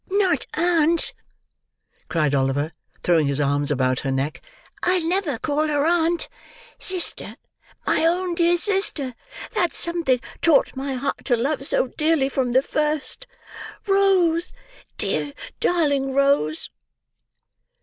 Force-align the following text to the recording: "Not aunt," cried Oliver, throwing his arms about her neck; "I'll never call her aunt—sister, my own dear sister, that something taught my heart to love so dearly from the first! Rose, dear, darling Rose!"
"Not 0.09 0.47
aunt," 0.55 1.13
cried 2.09 2.33
Oliver, 2.33 2.73
throwing 3.03 3.27
his 3.27 3.39
arms 3.39 3.69
about 3.69 3.99
her 3.99 4.09
neck; 4.11 4.41
"I'll 4.81 5.07
never 5.07 5.37
call 5.37 5.67
her 5.67 5.85
aunt—sister, 5.85 7.35
my 7.85 8.03
own 8.03 8.33
dear 8.33 8.57
sister, 8.57 9.13
that 9.51 9.75
something 9.75 10.19
taught 10.41 10.75
my 10.75 10.95
heart 10.95 11.23
to 11.25 11.37
love 11.37 11.67
so 11.67 11.85
dearly 11.89 12.29
from 12.29 12.53
the 12.53 12.63
first! 12.63 13.27
Rose, 13.85 14.51
dear, 14.97 15.33
darling 15.59 16.15
Rose!" 16.15 16.71